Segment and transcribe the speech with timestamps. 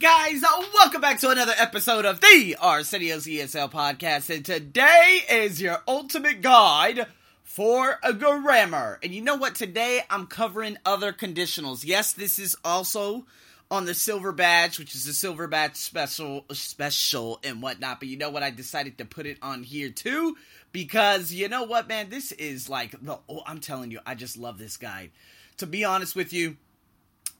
[0.00, 0.42] guys?
[0.42, 5.82] Uh, welcome back to another episode of the Arsenio's ESL podcast, and today is your
[5.86, 7.06] ultimate guide
[7.42, 8.98] for a grammar.
[9.02, 9.54] And you know what?
[9.54, 11.84] Today I'm covering other conditionals.
[11.84, 13.26] Yes, this is also
[13.70, 18.00] on the silver badge, which is a silver badge special, special and whatnot.
[18.00, 18.42] But you know what?
[18.42, 20.34] I decided to put it on here too
[20.72, 22.08] because you know what, man?
[22.08, 23.18] This is like the.
[23.28, 25.10] Oh, I'm telling you, I just love this guide.
[25.58, 26.56] To be honest with you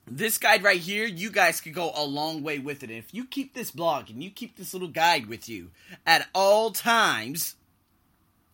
[0.07, 2.91] this guide right here, you guys could go a long way with it.
[2.91, 5.71] If you keep this blog and you keep this little guide with you
[6.07, 7.57] at all times,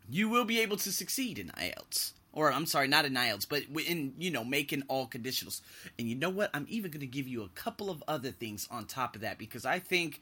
[0.09, 2.13] you will be able to succeed in IELTS.
[2.33, 5.63] Or I'm sorry, not in IELTS, but in you know making all conditionals.
[5.99, 6.51] And you know what?
[6.53, 9.39] I'm even going to give you a couple of other things on top of that
[9.39, 10.21] because I think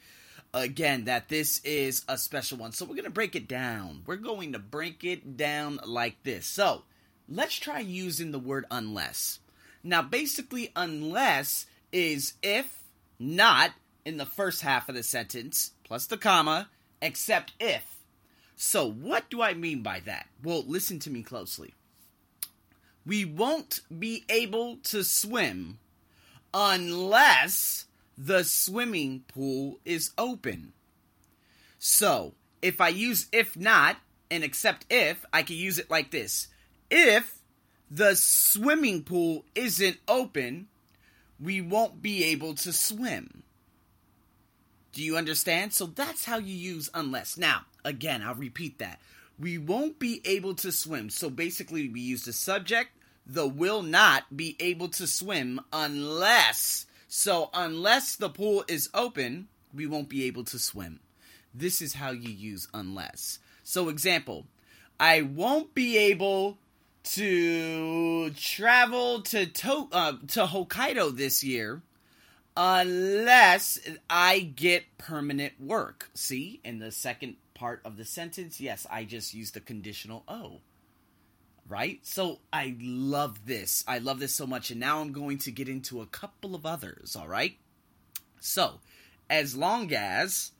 [0.52, 2.70] again that this is a special one.
[2.70, 4.02] So we're going to break it down.
[4.06, 6.46] We're going to break it down like this.
[6.46, 6.82] So
[7.28, 9.40] let's try using the word unless.
[9.84, 12.82] Now, basically, unless is if,
[13.18, 13.72] not
[14.06, 16.70] in the first half of the sentence, plus the comma,
[17.02, 17.98] except if.
[18.56, 20.26] So, what do I mean by that?
[20.42, 21.74] Well, listen to me closely.
[23.04, 25.78] We won't be able to swim
[26.54, 27.84] unless
[28.16, 30.72] the swimming pool is open.
[31.78, 33.98] So, if I use if not
[34.30, 36.48] and except if, I can use it like this.
[36.90, 37.40] If
[37.94, 40.66] the swimming pool isn't open,
[41.38, 43.44] we won't be able to swim.
[44.92, 45.72] Do you understand?
[45.72, 47.38] So that's how you use unless.
[47.38, 49.00] Now, again, I'll repeat that.
[49.38, 51.08] We won't be able to swim.
[51.08, 52.90] So basically, we use the subject,
[53.24, 56.86] the will not be able to swim unless.
[57.06, 60.98] So, unless the pool is open, we won't be able to swim.
[61.54, 63.38] This is how you use unless.
[63.62, 64.46] So, example,
[64.98, 66.58] I won't be able
[67.04, 71.82] to travel to to, uh, to Hokkaido this year
[72.56, 76.10] unless I get permanent work.
[76.14, 80.60] See, in the second part of the sentence, yes, I just used the conditional O.
[81.66, 82.00] Right?
[82.02, 83.84] So I love this.
[83.88, 84.70] I love this so much.
[84.70, 87.56] And now I'm going to get into a couple of others, all right?
[88.38, 88.80] So,
[89.30, 90.52] as long as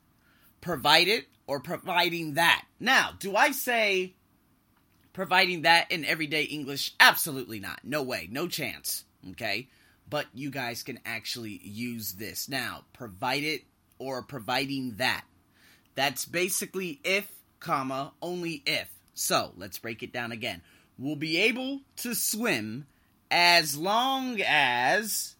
[0.61, 2.65] provided or providing that.
[2.79, 4.15] Now, do I say
[5.15, 6.93] providing that in everyday English?
[6.99, 7.79] Absolutely not.
[7.83, 8.27] No way.
[8.29, 9.05] No chance.
[9.31, 9.69] Okay?
[10.09, 12.49] But you guys can actually use this.
[12.49, 13.61] Now, provided
[13.97, 15.23] or providing that.
[15.95, 17.31] That's basically if,
[17.61, 18.89] comma, only if.
[19.13, 20.61] So, let's break it down again.
[20.99, 22.85] We'll be able to swim
[23.31, 25.35] as long as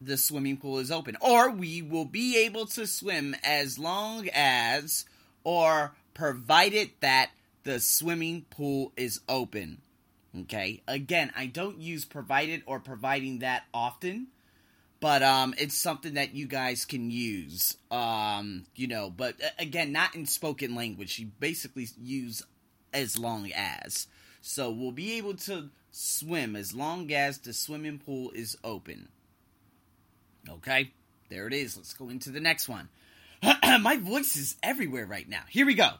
[0.00, 1.16] the swimming pool is open.
[1.20, 5.06] Or we will be able to swim as long as,
[5.42, 7.32] or provided that
[7.64, 9.80] the swimming pool is open.
[10.42, 10.82] Okay?
[10.88, 14.28] Again, I don't use provided or providing that often,
[15.00, 17.76] but um it's something that you guys can use.
[17.90, 21.18] Um, you know, but again, not in spoken language.
[21.18, 22.42] You basically use
[22.92, 24.06] as long as.
[24.40, 29.08] So we'll be able to swim as long as the swimming pool is open.
[30.48, 30.92] Okay?
[31.28, 31.76] There it is.
[31.76, 32.88] Let's go into the next one.
[33.42, 35.42] My voice is everywhere right now.
[35.48, 35.90] Here we go.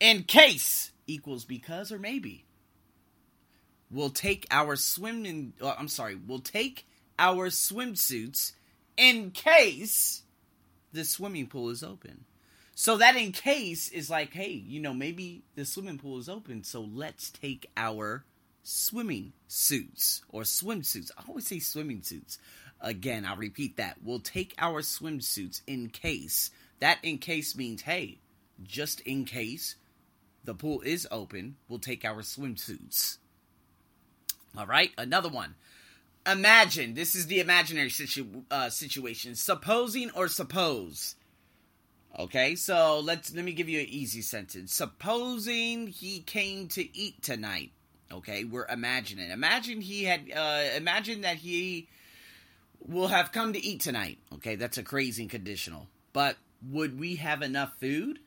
[0.00, 2.44] In case equals because or maybe.
[3.90, 5.52] We'll take our swimming.
[5.60, 6.14] Uh, I'm sorry.
[6.14, 6.86] We'll take
[7.18, 8.52] our swimsuits
[8.96, 10.22] in case
[10.92, 12.24] the swimming pool is open.
[12.74, 16.64] So that in case is like, hey, you know, maybe the swimming pool is open,
[16.64, 18.24] so let's take our
[18.62, 21.10] swimming suits or swimsuits.
[21.18, 22.38] I always say swimming suits.
[22.80, 23.98] Again, I'll repeat that.
[24.02, 26.50] We'll take our swimsuits in case.
[26.78, 28.18] That in case means, hey,
[28.62, 29.76] just in case
[30.44, 33.18] the pool is open, we'll take our swimsuits.
[34.56, 35.54] All right, another one.
[36.26, 39.34] Imagine this is the imaginary situ- uh, situation.
[39.34, 41.14] Supposing or suppose.
[42.18, 44.74] Okay, so let's let me give you an easy sentence.
[44.74, 47.70] Supposing he came to eat tonight.
[48.12, 49.30] Okay, we're imagining.
[49.30, 50.30] Imagine he had.
[50.34, 51.88] Uh, imagine that he
[52.86, 54.18] will have come to eat tonight.
[54.34, 55.86] Okay, that's a crazy conditional.
[56.12, 56.36] But
[56.68, 58.18] would we have enough food?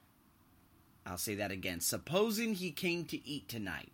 [1.06, 1.80] I'll say that again.
[1.80, 3.92] Supposing he came to eat tonight.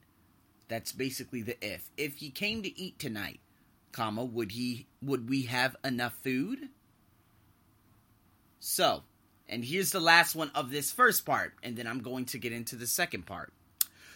[0.67, 1.89] That's basically the if.
[1.97, 3.39] If he came to eat tonight,
[3.91, 6.69] comma, would he would we have enough food?
[8.59, 9.03] So,
[9.47, 12.53] and here's the last one of this first part, and then I'm going to get
[12.53, 13.53] into the second part.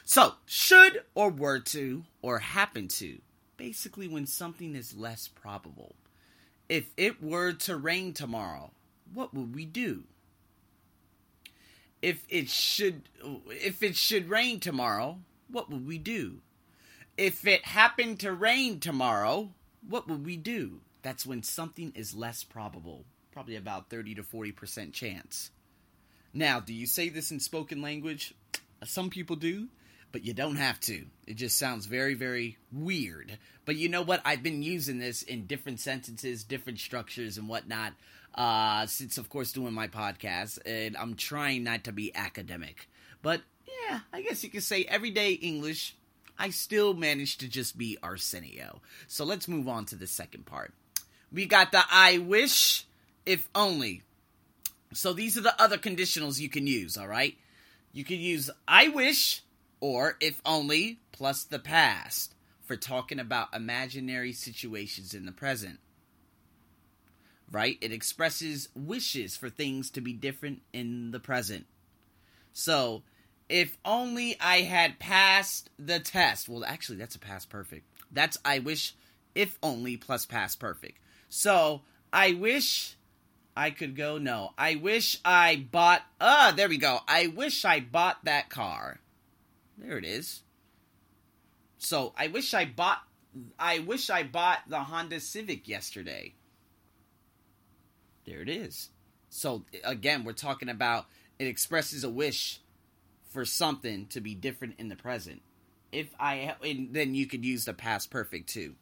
[0.06, 3.19] So, should or were to or happen to,
[3.57, 5.96] basically when something is less probable.
[6.68, 8.72] If it were to rain tomorrow,
[9.13, 10.04] what would we do?
[12.04, 13.04] If it should
[13.48, 15.20] if it should rain tomorrow,
[15.50, 16.42] what would we do?
[17.18, 19.52] If it happened to rain tomorrow,
[19.88, 20.82] what would we do?
[21.02, 23.06] That's when something is less probable.
[23.32, 25.50] probably about 30 to 40% chance.
[26.34, 28.36] Now, do you say this in spoken language?
[28.84, 29.70] Some people do,
[30.13, 31.06] but you don't have to.
[31.27, 33.38] It just sounds very, very weird.
[33.65, 34.21] But you know what?
[34.24, 37.94] I've been using this in different sentences, different structures, and whatnot
[38.36, 42.88] uh, since, of course, doing my podcast, and I'm trying not to be academic.
[43.24, 45.95] But yeah, I guess you could say everyday English.
[46.38, 48.81] I still managed to just be Arsenio.
[49.07, 50.74] So let's move on to the second part.
[51.31, 52.86] We got the I wish,
[53.25, 54.04] if only.
[54.94, 57.36] So these are the other conditionals you can use, all right?
[57.94, 59.44] You can use I wish
[59.84, 65.78] or if only plus the past for talking about imaginary situations in the present.
[67.52, 67.78] Right?
[67.82, 71.66] It expresses wishes for things to be different in the present.
[72.54, 73.04] So,
[73.50, 76.48] if only I had passed the test.
[76.48, 77.86] Well, actually, that's a past perfect.
[78.10, 78.96] That's I wish
[79.36, 80.98] if only plus past perfect.
[81.28, 81.82] So,
[82.14, 82.96] I wish
[83.58, 84.18] I could go.
[84.18, 86.04] No, I wish I bought.
[86.22, 87.00] Ah, uh, there we go.
[87.06, 89.02] I wish I bought that car.
[89.78, 90.44] There it is.
[91.78, 93.02] So I wish I bought.
[93.58, 96.34] I wish I bought the Honda Civic yesterday.
[98.25, 98.90] There it is.
[99.30, 101.08] So again, we're talking about
[101.40, 102.60] it expresses a wish
[103.30, 105.42] for something to be different in the present.
[105.92, 108.75] If I then you could use the past perfect too.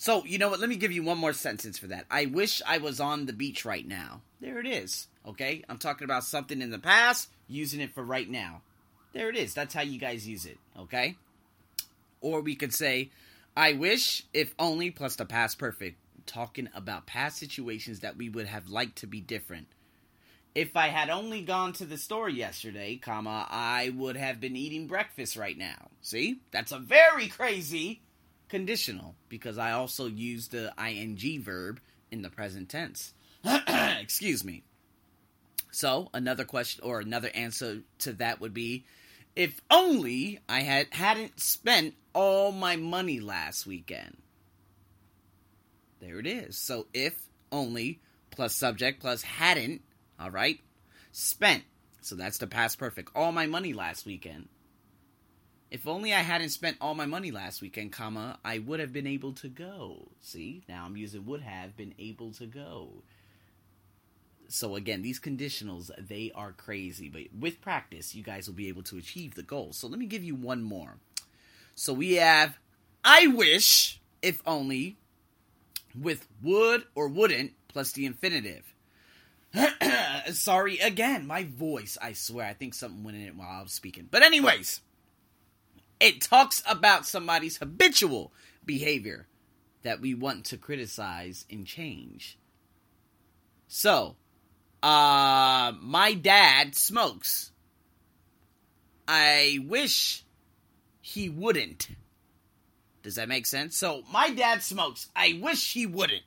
[0.00, 0.60] So, you know what?
[0.60, 2.06] Let me give you one more sentence for that.
[2.08, 4.20] I wish I was on the beach right now.
[4.40, 5.08] There it is.
[5.26, 5.64] Okay?
[5.68, 8.62] I'm talking about something in the past, using it for right now.
[9.12, 9.54] There it is.
[9.54, 10.58] That's how you guys use it.
[10.78, 11.16] Okay?
[12.20, 13.10] Or we could say,
[13.56, 15.98] I wish, if only, plus the past perfect.
[16.26, 19.66] Talking about past situations that we would have liked to be different.
[20.54, 24.86] If I had only gone to the store yesterday, comma, I would have been eating
[24.86, 25.88] breakfast right now.
[26.02, 26.40] See?
[26.50, 28.00] That's a very crazy
[28.48, 31.80] conditional because I also use the ing verb
[32.10, 33.14] in the present tense.
[34.00, 34.62] Excuse me.
[35.70, 38.84] So, another question or another answer to that would be
[39.38, 44.16] if only I had hadn't spent all my money last weekend.
[46.00, 46.58] There it is.
[46.58, 47.16] So, if
[47.52, 48.00] only
[48.32, 49.82] plus subject plus hadn't,
[50.18, 50.58] all right?
[51.12, 51.62] Spent.
[52.00, 53.12] So that's the past perfect.
[53.14, 54.48] All my money last weekend.
[55.70, 59.06] If only I hadn't spent all my money last weekend, comma, I would have been
[59.06, 60.08] able to go.
[60.20, 60.64] See?
[60.68, 63.04] Now I'm using would have been able to go.
[64.48, 68.82] So again, these conditionals, they are crazy, but with practice, you guys will be able
[68.84, 69.72] to achieve the goal.
[69.72, 70.96] So let me give you one more.
[71.74, 72.58] So we have
[73.04, 74.96] I wish, if only,
[75.98, 78.74] with would or wouldn't plus the infinitive.
[80.32, 83.72] Sorry again, my voice, I swear, I think something went in it while I was
[83.72, 84.08] speaking.
[84.10, 84.80] But anyways,
[86.00, 88.32] it talks about somebody's habitual
[88.64, 89.26] behavior
[89.82, 92.38] that we want to criticize and change.
[93.68, 94.16] So,
[94.82, 97.52] uh, my dad smokes.
[99.06, 100.24] I wish
[101.00, 101.88] he wouldn't.
[103.02, 103.76] Does that make sense?
[103.76, 105.08] So, my dad smokes.
[105.16, 106.22] I wish he wouldn't.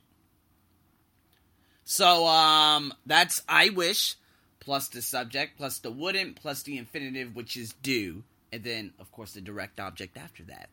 [1.84, 4.16] So, um, that's I wish
[4.58, 9.10] plus the subject plus the wouldn't plus the infinitive, which is do and then of
[9.10, 10.68] course the direct object after that.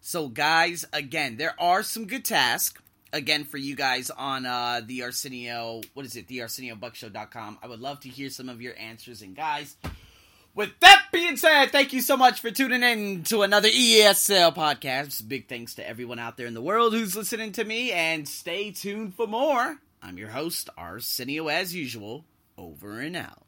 [0.00, 2.80] So guys, again, there are some good tasks
[3.12, 7.58] again for you guys on uh, the Arsenio, what is it, the ArsenioBuckShow.com.
[7.62, 9.22] I would love to hear some of your answers.
[9.22, 9.76] And guys,
[10.54, 15.26] with that being said, thank you so much for tuning in to another ESL podcast.
[15.28, 18.70] Big thanks to everyone out there in the world who's listening to me, and stay
[18.70, 19.78] tuned for more.
[20.02, 22.24] I'm your host, Arsenio, as usual.
[22.56, 23.47] Over and out.